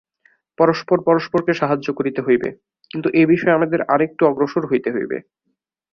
[0.57, 2.49] পরস্পর পরস্পরকে সাহায্য করিতে হইবে,
[2.91, 5.17] কিন্তু এ-বিষয়ে আমাদের আর একটু অগ্রসর হইতে হইবে।